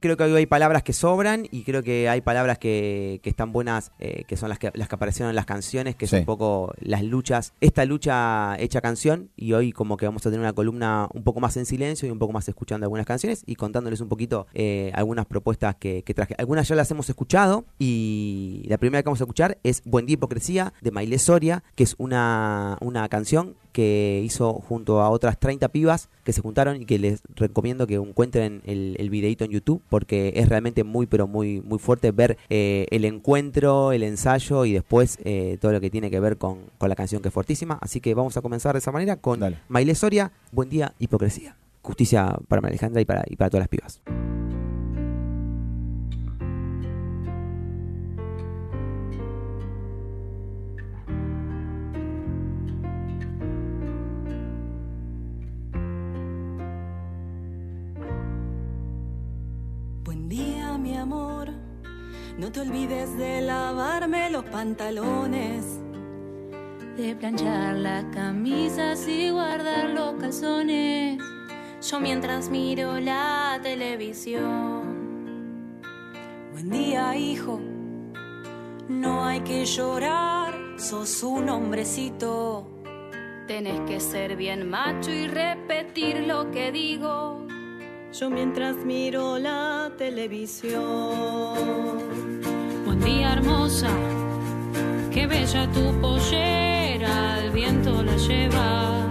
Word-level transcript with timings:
Creo 0.00 0.16
que 0.16 0.24
hoy 0.24 0.32
hay 0.34 0.46
palabras 0.46 0.82
que 0.82 0.92
sobran 0.92 1.46
y 1.50 1.62
creo 1.64 1.82
que 1.82 2.08
hay 2.08 2.22
palabras 2.22 2.58
que, 2.58 3.20
que 3.22 3.28
están 3.30 3.52
buenas, 3.52 3.92
eh, 3.98 4.24
que 4.26 4.36
son 4.36 4.48
las 4.48 4.58
que, 4.58 4.70
las 4.74 4.88
que 4.88 4.94
aparecieron 4.94 5.28
en 5.30 5.36
las 5.36 5.46
canciones, 5.46 5.94
que 5.94 6.06
Sí. 6.06 6.16
es 6.16 6.20
un 6.20 6.26
poco 6.26 6.72
las 6.80 7.02
luchas, 7.04 7.52
esta 7.60 7.84
lucha 7.84 8.56
hecha 8.58 8.80
canción 8.80 9.28
y 9.36 9.52
hoy 9.52 9.72
como 9.72 9.96
que 9.96 10.06
vamos 10.06 10.26
a 10.26 10.30
tener 10.30 10.40
una 10.40 10.52
columna 10.54 11.08
un 11.12 11.22
poco 11.22 11.40
más 11.40 11.56
en 11.58 11.66
silencio 11.66 12.08
y 12.08 12.10
un 12.10 12.18
poco 12.18 12.32
más 12.32 12.48
escuchando 12.48 12.86
algunas 12.86 13.06
canciones 13.06 13.42
y 13.46 13.54
contándoles 13.56 14.00
un 14.00 14.08
poquito 14.08 14.46
eh, 14.54 14.90
algunas 14.94 15.26
propuestas 15.26 15.76
que, 15.76 16.02
que 16.02 16.14
traje. 16.14 16.34
Algunas 16.38 16.66
ya 16.66 16.74
las 16.76 16.90
hemos 16.90 17.08
escuchado 17.10 17.64
y 17.78 18.59
la 18.70 18.78
primera 18.78 19.02
que 19.02 19.08
vamos 19.08 19.20
a 19.20 19.24
escuchar 19.24 19.58
es 19.64 19.82
Buen 19.84 20.06
Día 20.06 20.14
Hipocresía 20.14 20.72
de 20.80 20.92
Maile 20.92 21.18
Soria, 21.18 21.64
que 21.74 21.82
es 21.82 21.96
una, 21.98 22.78
una 22.80 23.08
canción 23.08 23.56
que 23.72 24.22
hizo 24.24 24.54
junto 24.54 25.00
a 25.00 25.10
otras 25.10 25.40
30 25.40 25.70
pibas 25.70 26.08
que 26.22 26.32
se 26.32 26.40
juntaron 26.40 26.80
y 26.80 26.84
que 26.84 27.00
les 27.00 27.20
recomiendo 27.34 27.88
que 27.88 27.94
encuentren 27.94 28.62
el, 28.66 28.94
el 29.00 29.10
videito 29.10 29.44
en 29.44 29.50
YouTube 29.50 29.82
porque 29.88 30.34
es 30.36 30.48
realmente 30.48 30.84
muy 30.84 31.06
pero 31.06 31.26
muy 31.26 31.60
muy 31.62 31.80
fuerte 31.80 32.12
ver 32.12 32.38
eh, 32.48 32.86
el 32.92 33.04
encuentro, 33.04 33.90
el 33.90 34.04
ensayo 34.04 34.64
y 34.64 34.72
después 34.72 35.18
eh, 35.24 35.58
todo 35.60 35.72
lo 35.72 35.80
que 35.80 35.90
tiene 35.90 36.08
que 36.08 36.20
ver 36.20 36.36
con, 36.36 36.58
con 36.78 36.88
la 36.88 36.94
canción 36.94 37.22
que 37.22 37.28
es 37.28 37.34
fortísima. 37.34 37.76
Así 37.80 38.00
que 38.00 38.14
vamos 38.14 38.36
a 38.36 38.40
comenzar 38.40 38.74
de 38.74 38.78
esa 38.78 38.92
manera 38.92 39.16
con 39.16 39.40
Dale. 39.40 39.58
Maile 39.66 39.96
Soria, 39.96 40.30
Buen 40.52 40.70
Día 40.70 40.94
Hipocresía. 41.00 41.56
Justicia 41.82 42.38
para 42.46 42.62
María 42.62 42.74
Alejandra 42.74 43.00
y 43.00 43.04
para, 43.04 43.24
y 43.26 43.34
para 43.34 43.50
todas 43.50 43.62
las 43.62 43.68
pibas. 43.68 44.19
Los 64.30 64.44
pantalones. 64.44 65.80
De 66.96 67.16
planchar 67.16 67.76
las 67.76 68.04
camisas 68.14 69.06
y 69.08 69.30
guardar 69.30 69.90
los 69.90 70.14
calzones. 70.14 71.20
Yo 71.88 72.00
mientras 72.00 72.48
miro 72.50 73.00
la 73.00 73.58
televisión. 73.62 75.00
Buen 76.52 76.70
día, 76.70 77.16
hijo. 77.16 77.60
No 78.88 79.24
hay 79.24 79.40
que 79.40 79.64
llorar, 79.64 80.54
sos 80.76 81.22
un 81.22 81.48
hombrecito. 81.48 82.68
Tenés 83.46 83.80
que 83.82 83.98
ser 84.00 84.36
bien 84.36 84.68
macho 84.68 85.10
y 85.10 85.26
repetir 85.26 86.26
lo 86.26 86.50
que 86.50 86.70
digo. 86.70 87.46
Yo 88.12 88.28
mientras 88.28 88.76
miro 88.84 89.38
la 89.38 89.92
televisión. 89.96 90.80
Día, 93.04 93.32
hermosa. 93.32 93.88
Qué 95.10 95.26
bella 95.26 95.66
tu 95.72 95.92
pollera, 96.00 97.40
el 97.40 97.50
viento 97.50 98.02
la 98.02 98.16
lleva. 98.16 99.06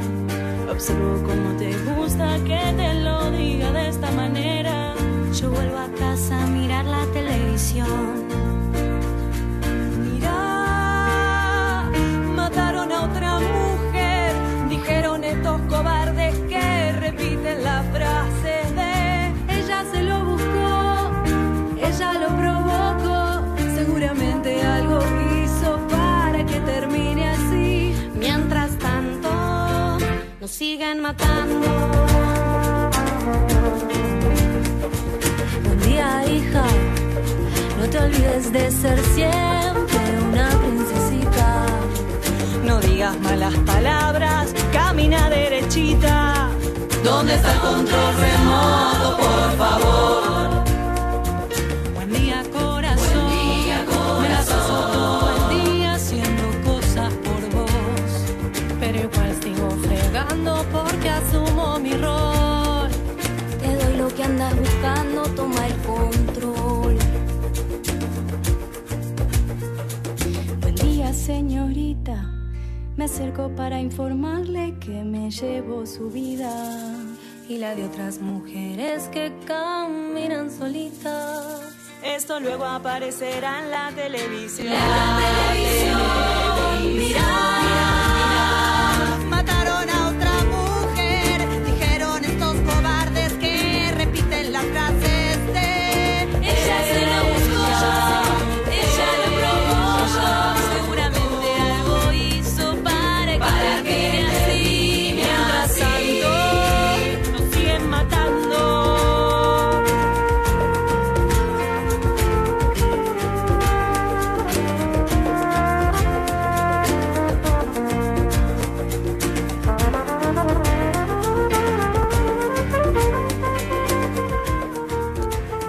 Observo 0.72 1.24
cómo 1.24 1.58
te 1.58 1.76
gusta 1.84 2.38
que 2.46 2.60
te 2.78 2.94
lo 3.04 3.32
diga 3.32 3.72
de 3.72 3.90
esta 3.90 4.12
manera. 4.12 4.94
Yo 5.34 5.50
vuelvo 5.50 5.78
a 5.78 5.90
casa 5.98 6.44
a 6.44 6.48
mirar 6.48 6.86
la 6.86 7.06
televisión. 7.14 8.29
Nos 30.50 30.56
siguen 30.56 31.02
matando. 31.02 31.68
Buen 35.64 35.80
día, 35.82 36.26
hija. 36.26 36.66
No 37.80 37.90
te 37.90 37.98
olvides 37.98 38.52
de 38.52 38.72
ser 38.72 39.00
siempre 39.16 40.02
una 40.30 40.50
princesita. 40.50 41.66
No 42.66 42.80
digas 42.80 43.20
malas 43.20 43.56
palabras, 43.66 44.54
camina 44.74 45.30
derechita. 45.30 46.50
¿Dónde 47.04 47.36
está 47.36 47.54
el 47.54 47.60
control 47.60 48.16
remoto, 48.16 49.18
por 49.18 49.58
favor? 49.58 50.19
Me 73.00 73.06
acerco 73.06 73.48
para 73.56 73.80
informarle 73.80 74.76
que 74.78 75.06
me 75.06 75.32
llevo 75.32 75.86
su 75.86 76.10
vida. 76.10 76.52
y 77.48 77.58
la 77.58 77.74
de 77.74 77.86
otras 77.86 78.20
mujeres 78.20 79.08
que 79.08 79.32
caminan 79.46 80.52
solitas. 80.52 81.62
Esto 82.04 82.42
luego 82.42 82.66
aparecerá 82.66 83.64
en 83.64 83.72
la 83.72 83.92
televisión. 83.96 84.74
Mira, 86.94 87.24
mataron 87.24 87.69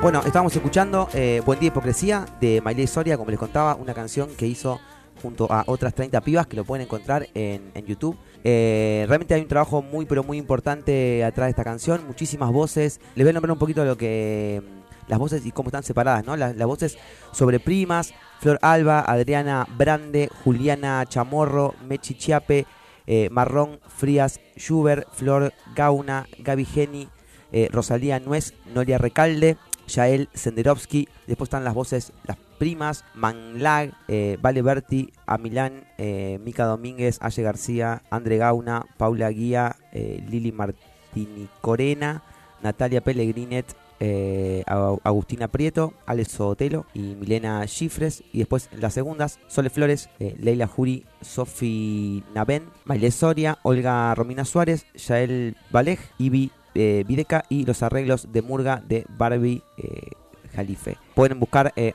Bueno, 0.02 0.22
estábamos 0.24 0.56
escuchando 0.56 1.10
eh, 1.12 1.42
Buen 1.44 1.60
Día 1.60 1.68
Hipocresía 1.68 2.24
de 2.40 2.62
Miley 2.64 2.86
Soria, 2.86 3.18
como 3.18 3.30
les 3.30 3.38
contaba, 3.38 3.74
una 3.74 3.92
canción 3.92 4.30
que 4.34 4.46
hizo 4.46 4.80
junto 5.20 5.46
a 5.52 5.62
otras 5.66 5.92
30 5.92 6.22
pibas 6.22 6.46
que 6.46 6.56
lo 6.56 6.64
pueden 6.64 6.86
encontrar 6.86 7.28
en, 7.34 7.70
en 7.74 7.84
YouTube. 7.84 8.16
Eh, 8.42 9.04
realmente 9.06 9.34
hay 9.34 9.42
un 9.42 9.48
trabajo 9.48 9.82
muy, 9.82 10.06
pero 10.06 10.24
muy 10.24 10.38
importante 10.38 11.22
atrás 11.22 11.48
de 11.48 11.50
esta 11.50 11.64
canción, 11.64 12.06
muchísimas 12.06 12.50
voces. 12.50 12.98
Les 13.14 13.26
voy 13.26 13.30
a 13.30 13.32
nombrar 13.34 13.52
un 13.52 13.58
poquito 13.58 13.84
lo 13.84 13.98
que 13.98 14.62
las 15.06 15.18
voces 15.18 15.44
y 15.44 15.52
cómo 15.52 15.68
están 15.68 15.82
separadas, 15.82 16.24
¿no? 16.24 16.34
Las, 16.34 16.56
las 16.56 16.66
voces 16.66 16.96
sobre 17.32 17.60
primas, 17.60 18.14
Flor 18.38 18.58
Alba, 18.62 19.00
Adriana 19.00 19.66
Brande, 19.76 20.30
Juliana 20.44 21.04
Chamorro, 21.06 21.74
Mechi 21.86 22.14
Chiape, 22.14 22.64
eh, 23.06 23.28
Marrón, 23.30 23.80
Frías, 23.86 24.40
Schubert, 24.56 25.06
Flor 25.12 25.52
Gauna, 25.74 26.26
Gaby 26.38 26.64
Geni, 26.64 27.08
eh, 27.52 27.68
Rosalía 27.70 28.18
Nuez, 28.18 28.54
Noria 28.72 28.96
Recalde, 28.96 29.58
Yael 29.94 30.28
Senderovsky, 30.34 31.08
después 31.26 31.46
están 31.48 31.64
las 31.64 31.74
voces, 31.74 32.12
las 32.26 32.36
primas, 32.58 33.04
Manlag, 33.14 33.92
eh, 34.08 34.38
Vale 34.40 34.62
Berti, 34.62 35.12
Amilán, 35.26 35.84
eh, 35.98 36.38
Mica 36.44 36.64
Domínguez, 36.66 37.18
Aye 37.20 37.42
García, 37.42 38.02
Andre 38.10 38.36
Gauna, 38.38 38.84
Paula 38.96 39.30
Guía, 39.30 39.76
eh, 39.92 40.22
Lili 40.28 40.52
Martini 40.52 41.48
Corena, 41.60 42.22
Natalia 42.62 43.00
Pellegrinet, 43.00 43.66
eh, 44.02 44.62
Ag- 44.66 45.00
Agustina 45.04 45.48
Prieto, 45.48 45.92
Alex 46.06 46.32
Sotelo 46.32 46.86
y 46.94 47.00
Milena 47.16 47.66
Chifres. 47.66 48.22
Y 48.32 48.38
después 48.38 48.68
las 48.72 48.94
segundas, 48.94 49.38
Sole 49.48 49.68
Flores, 49.70 50.08
eh, 50.20 50.36
Leila 50.38 50.66
Juri, 50.66 51.04
Sofi 51.20 52.22
Naben, 52.34 52.64
Maile 52.84 53.10
Soria, 53.10 53.58
Olga 53.62 54.14
Romina 54.14 54.44
Suárez, 54.44 54.86
Yael 54.94 55.56
Valej, 55.70 55.98
Ibi 56.18 56.50
Videca 57.06 57.44
y 57.48 57.64
los 57.64 57.82
arreglos 57.82 58.28
de 58.32 58.42
Murga 58.42 58.82
de 58.86 59.04
Barbie 59.18 59.62
eh, 59.76 60.10
Jalife. 60.54 60.96
Pueden 61.14 61.40
buscar 61.40 61.72
eh, 61.76 61.92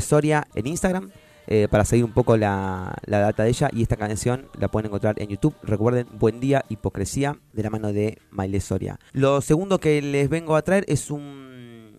Soria 0.00 0.46
en 0.54 0.66
Instagram. 0.66 1.10
eh, 1.50 1.66
para 1.68 1.84
seguir 1.84 2.04
un 2.04 2.12
poco 2.12 2.36
la, 2.36 2.96
la 3.06 3.18
data 3.18 3.42
de 3.42 3.48
ella 3.50 3.68
y 3.72 3.82
esta 3.82 3.96
canción 3.96 4.48
la 4.58 4.68
pueden 4.68 4.86
encontrar 4.86 5.20
en 5.20 5.28
YouTube. 5.28 5.54
Recuerden, 5.64 6.06
Buen 6.18 6.38
Día, 6.38 6.64
Hipocresía, 6.68 7.38
de 7.52 7.62
la 7.62 7.70
mano 7.70 7.92
de 7.92 8.18
Maile 8.30 8.60
Soria. 8.60 9.00
Lo 9.12 9.40
segundo 9.40 9.80
que 9.80 10.00
les 10.00 10.28
vengo 10.28 10.54
a 10.54 10.62
traer 10.62 10.84
es 10.86 11.10
un, 11.10 11.90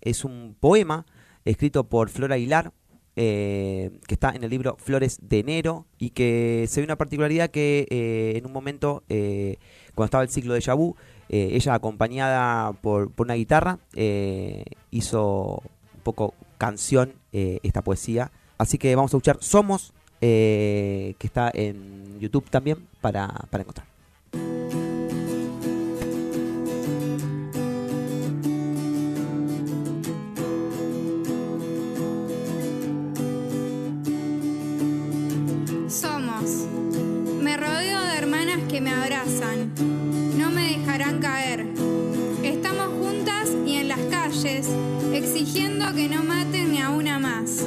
es 0.00 0.24
un 0.24 0.56
poema 0.58 1.06
escrito 1.44 1.84
por 1.84 2.08
Flor 2.08 2.32
Aguilar, 2.32 2.72
eh, 3.14 3.92
que 4.08 4.14
está 4.14 4.30
en 4.30 4.42
el 4.42 4.50
libro 4.50 4.76
Flores 4.78 5.18
de 5.22 5.38
Enero 5.38 5.86
y 5.98 6.10
que 6.10 6.66
se 6.68 6.80
ve 6.80 6.84
una 6.84 6.96
particularidad 6.96 7.50
que 7.50 7.86
eh, 7.88 8.34
en 8.36 8.44
un 8.44 8.52
momento, 8.52 9.04
cuando 9.94 10.04
estaba 10.06 10.24
el 10.24 10.30
ciclo 10.30 10.54
de 10.54 10.60
Yabú, 10.60 10.96
ella 11.28 11.74
acompañada 11.74 12.72
por, 12.72 13.10
por 13.10 13.26
una 13.26 13.34
guitarra 13.34 13.78
hizo 14.90 15.62
un 15.94 16.00
poco 16.02 16.34
canción 16.58 17.14
esta 17.32 17.82
poesía. 17.82 18.30
Así 18.58 18.78
que 18.78 18.94
vamos 18.94 19.12
a 19.12 19.16
escuchar 19.16 19.38
Somos, 19.40 19.92
que 20.20 21.16
está 21.18 21.50
en 21.52 22.18
YouTube 22.20 22.48
también 22.50 22.86
para, 23.00 23.28
para 23.50 23.62
encontrar. 23.62 23.86
me 38.80 38.90
abrazan, 38.90 39.72
no 39.78 40.10
me 40.12 40.25
exigiendo 45.16 45.94
que 45.94 46.08
no 46.08 46.22
maten 46.22 46.72
ni 46.72 46.80
a 46.80 46.90
una 46.90 47.18
más. 47.18 47.64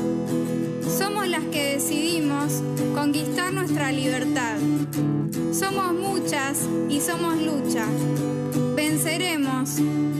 Somos 0.98 1.28
las 1.28 1.44
que 1.46 1.74
decidimos 1.74 2.62
conquistar 2.94 3.52
nuestra 3.52 3.92
libertad. 3.92 4.58
Somos 5.52 5.94
muchas 5.94 6.68
y 6.90 7.02
somos 7.02 7.38
lucha. 7.38 7.86
Venceremos, 8.76 9.78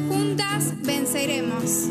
juntas 0.10 0.74
venceremos. 0.82 1.90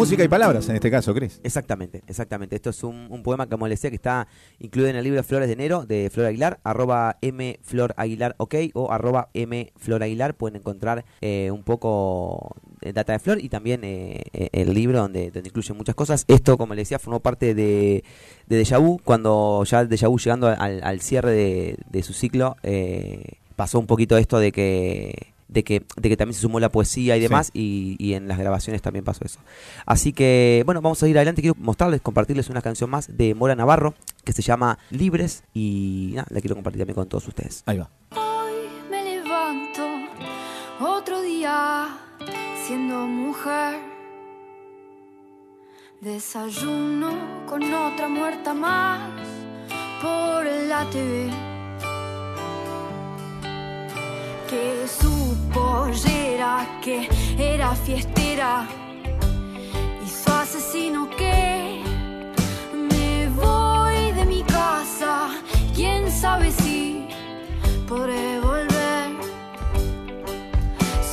Música 0.00 0.24
y 0.24 0.28
palabras 0.28 0.66
en 0.70 0.76
este 0.76 0.90
caso, 0.90 1.14
Cris. 1.14 1.40
Exactamente, 1.42 2.02
exactamente. 2.06 2.56
Esto 2.56 2.70
es 2.70 2.82
un, 2.84 3.22
poema, 3.22 3.46
como 3.46 3.68
les 3.68 3.78
decía, 3.78 3.90
que 3.90 3.96
está 3.96 4.28
incluido 4.58 4.88
en 4.88 4.96
el 4.96 5.04
libro 5.04 5.22
Flores 5.22 5.46
de 5.46 5.52
Enero 5.52 5.84
de 5.84 6.08
Flor 6.08 6.24
Aguilar, 6.24 6.58
arroba 6.64 7.18
M 7.20 7.60
Flor 7.62 7.92
Aguilar 7.98 8.34
OK 8.38 8.54
o 8.72 8.92
arroba 8.92 9.28
M 9.34 9.70
Flor 9.76 10.02
Aguilar. 10.02 10.34
Pueden 10.34 10.56
encontrar 10.56 11.04
eh, 11.20 11.50
un 11.50 11.64
poco 11.64 12.56
de 12.80 12.94
data 12.94 13.12
de 13.12 13.18
Flor 13.18 13.44
y 13.44 13.50
también 13.50 13.84
eh, 13.84 14.22
eh, 14.32 14.48
el 14.52 14.72
libro 14.72 15.00
donde, 15.00 15.30
donde 15.30 15.50
incluye 15.50 15.74
muchas 15.74 15.94
cosas. 15.94 16.24
Esto, 16.28 16.56
como 16.56 16.74
les 16.74 16.88
decía, 16.88 16.98
formó 16.98 17.20
parte 17.20 17.54
de, 17.54 18.02
de 18.46 18.56
Deja 18.56 18.78
Vu, 18.78 19.00
cuando 19.04 19.62
ya 19.64 19.84
Deja 19.84 20.08
Vu 20.08 20.18
llegando 20.18 20.46
al, 20.48 21.00
cierre 21.02 21.32
de, 21.32 21.76
de, 21.90 22.02
su 22.02 22.14
ciclo, 22.14 22.56
pasó 23.54 23.78
un 23.78 23.86
poquito 23.86 24.16
esto 24.16 24.38
de 24.38 24.50
que 24.50 25.29
de 25.50 25.64
que, 25.64 25.84
de 25.96 26.08
que 26.08 26.16
también 26.16 26.34
se 26.34 26.40
sumó 26.40 26.60
la 26.60 26.70
poesía 26.70 27.16
y 27.16 27.20
demás, 27.20 27.50
y, 27.52 27.96
y, 27.98 28.14
en 28.14 28.28
las 28.28 28.38
grabaciones 28.38 28.82
también 28.82 29.04
pasó 29.04 29.24
eso. 29.24 29.40
Así 29.84 30.12
que, 30.12 30.62
bueno, 30.64 30.80
vamos 30.80 31.02
a 31.02 31.08
ir 31.08 31.16
adelante. 31.16 31.42
Quiero 31.42 31.56
mostrarles, 31.58 32.00
compartirles 32.00 32.48
una 32.48 32.62
canción 32.62 32.88
más 32.88 33.16
de 33.16 33.34
Mora 33.34 33.56
Navarro, 33.56 33.94
que 34.24 34.32
se 34.32 34.42
llama 34.42 34.78
Libres, 34.90 35.42
y 35.52 36.12
nada, 36.14 36.28
la 36.30 36.40
quiero 36.40 36.54
compartir 36.54 36.80
también 36.80 36.94
con 36.94 37.08
todos 37.08 37.26
ustedes. 37.26 37.62
Ahí 37.66 37.78
va. 37.78 37.90
Hoy 38.12 38.68
me 38.90 39.02
levanto 39.02 39.82
otro 40.80 41.20
día 41.22 41.88
siendo 42.66 43.06
mujer. 43.06 43.80
Desayuno 46.00 47.44
con 47.46 47.62
otra 47.74 48.08
muerta 48.08 48.54
más 48.54 49.10
por 50.00 50.46
la 50.46 50.88
TV 50.90 51.30
que 54.48 54.88
su 54.88 55.29
pollera, 55.52 56.66
que 56.82 57.08
era 57.38 57.74
fiestera, 57.74 58.66
y 60.04 60.08
su 60.08 60.30
asesino 60.32 61.08
que 61.10 61.82
me 62.74 63.28
voy 63.30 64.12
de 64.12 64.24
mi 64.26 64.42
casa, 64.42 65.28
quién 65.74 66.10
sabe 66.10 66.50
si 66.50 67.06
podré 67.88 68.40
volver. 68.40 69.10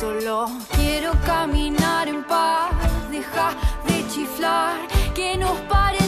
Solo 0.00 0.46
quiero 0.76 1.12
caminar 1.26 2.08
en 2.08 2.22
paz, 2.24 2.70
deja 3.10 3.50
de 3.86 4.06
chiflar, 4.08 4.76
que 5.14 5.36
nos 5.36 5.58
paren 5.72 6.07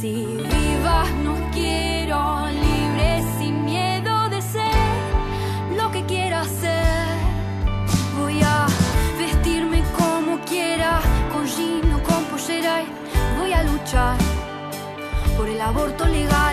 Así 0.00 0.24
vivas 0.24 1.10
no 1.22 1.34
quiero, 1.52 2.46
libre 2.48 3.22
sin 3.38 3.66
miedo 3.66 4.30
de 4.30 4.40
ser 4.40 4.96
lo 5.76 5.90
que 5.92 6.06
quiera 6.06 6.42
ser. 6.44 7.18
Voy 8.18 8.40
a 8.42 8.66
vestirme 9.18 9.82
como 9.98 10.40
quiera, 10.46 11.02
con 11.30 11.44
jean 11.44 11.92
o 11.92 12.02
con 12.02 12.24
pollera. 12.30 12.82
Voy 13.38 13.52
a 13.52 13.62
luchar 13.62 14.16
por 15.36 15.46
el 15.46 15.60
aborto 15.60 16.06
legal 16.06 16.49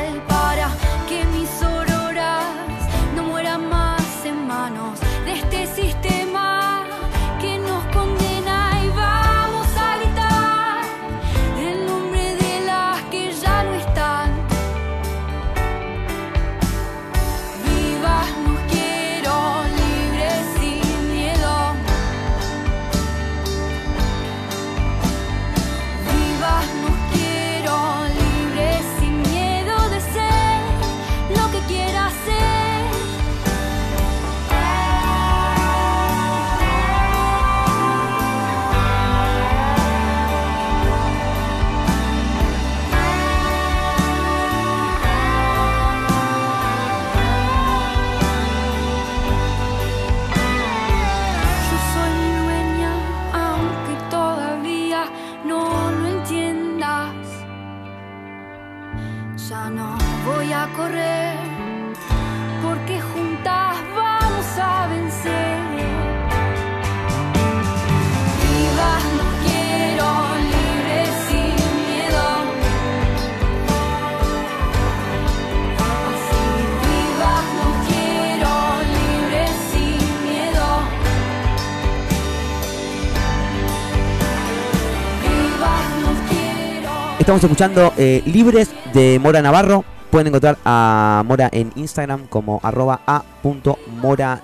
Estamos 87.28 87.44
escuchando 87.44 87.94
eh, 87.98 88.24
Libres 88.26 88.70
de 88.94 89.20
Mora 89.20 89.42
Navarro. 89.42 89.84
Pueden 90.10 90.28
encontrar 90.28 90.58
a 90.64 91.24
Mora 91.28 91.50
en 91.52 91.74
Instagram 91.76 92.26
como 92.28 92.62
arroba 92.64 93.02
a.mora 93.06 94.42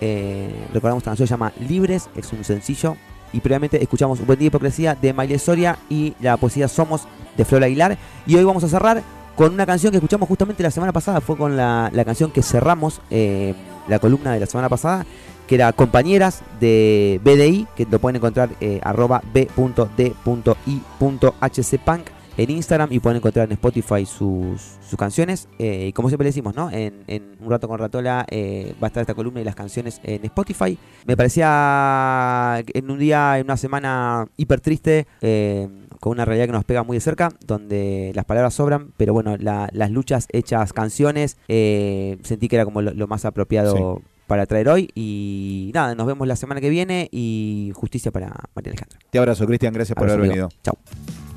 Eh, 0.00 0.66
recordamos 0.72 1.02
esta 1.02 1.10
canción 1.10 1.28
se 1.28 1.34
llama 1.34 1.52
Libres, 1.68 2.08
es 2.16 2.32
un 2.32 2.42
sencillo. 2.42 2.96
Y 3.34 3.40
previamente 3.40 3.82
escuchamos 3.82 4.24
Buen 4.24 4.38
Día 4.38 4.46
Hipocresía 4.46 4.94
de 4.94 5.12
Maile 5.12 5.38
Soria 5.38 5.78
y 5.90 6.14
la 6.20 6.38
poesía 6.38 6.68
Somos 6.68 7.02
de 7.36 7.44
Flor 7.44 7.62
Aguilar. 7.62 7.98
Y 8.26 8.36
hoy 8.36 8.44
vamos 8.44 8.64
a 8.64 8.68
cerrar 8.68 9.02
con 9.36 9.52
una 9.52 9.66
canción 9.66 9.90
que 9.90 9.98
escuchamos 9.98 10.26
justamente 10.26 10.62
la 10.62 10.70
semana 10.70 10.94
pasada. 10.94 11.20
Fue 11.20 11.36
con 11.36 11.54
la, 11.54 11.92
canción 12.06 12.30
que 12.30 12.42
cerramos 12.42 13.02
eh, 13.10 13.54
la 13.88 13.98
columna 13.98 14.32
de 14.32 14.40
la 14.40 14.46
semana 14.46 14.68
pasada 14.68 15.04
que 15.48 15.54
era 15.56 15.72
compañeras 15.72 16.42
de 16.60 17.20
BDI, 17.24 17.66
que 17.74 17.86
lo 17.90 17.98
pueden 17.98 18.16
encontrar 18.16 18.50
eh, 18.60 18.80
arroba 18.84 19.22
b.d.i.hcpunk. 19.32 19.78
en 22.38 22.50
Instagram 22.50 22.90
y 22.92 23.00
pueden 23.00 23.18
encontrar 23.18 23.44
en 23.46 23.52
Spotify 23.52 24.06
sus, 24.06 24.62
sus 24.88 24.98
canciones. 24.98 25.48
Eh, 25.58 25.88
y 25.88 25.92
como 25.92 26.08
siempre 26.08 26.24
le 26.24 26.30
decimos, 26.30 26.54
¿no? 26.54 26.70
En, 26.70 27.04
en 27.06 27.36
Un 27.40 27.50
Rato 27.50 27.68
con 27.68 27.78
Ratola 27.78 28.24
eh, 28.30 28.74
va 28.82 28.86
a 28.86 28.88
estar 28.88 29.02
esta 29.02 29.12
columna 29.14 29.40
y 29.42 29.44
las 29.44 29.54
canciones 29.54 30.00
en 30.04 30.24
Spotify. 30.24 30.78
Me 31.06 31.16
parecía 31.16 32.62
en 32.72 32.90
un 32.90 32.98
día, 32.98 33.38
en 33.38 33.44
una 33.44 33.56
semana 33.56 34.26
hiper 34.36 34.60
triste, 34.60 35.06
eh, 35.20 35.68
con 36.00 36.12
una 36.12 36.24
realidad 36.24 36.46
que 36.46 36.52
nos 36.52 36.64
pega 36.64 36.82
muy 36.84 36.96
de 36.96 37.00
cerca, 37.00 37.32
donde 37.44 38.12
las 38.14 38.24
palabras 38.24 38.54
sobran, 38.54 38.92
pero 38.96 39.12
bueno, 39.12 39.36
la- 39.36 39.68
las 39.72 39.90
luchas 39.90 40.26
hechas 40.32 40.72
canciones, 40.72 41.36
sentí 41.48 42.48
que 42.48 42.56
era 42.56 42.64
como 42.64 42.82
lo, 42.82 42.94
lo 42.94 43.06
más 43.08 43.24
apropiado 43.24 44.00
para 44.28 44.46
traer 44.46 44.68
hoy. 44.68 44.90
Y 44.94 45.72
nada, 45.74 45.94
nos 45.96 46.06
vemos 46.06 46.28
la 46.28 46.36
semana 46.36 46.60
que 46.60 46.70
viene 46.70 47.08
y 47.10 47.72
justicia 47.74 48.12
para 48.12 48.32
María 48.54 48.70
Alejandra. 48.70 48.98
Te 49.10 49.18
abrazo, 49.18 49.44
Cristian. 49.46 49.72
Gracias 49.74 49.96
por 49.96 50.04
haber 50.08 50.20
amigo. 50.20 50.32
venido. 50.32 50.48
Chau. 50.62 51.27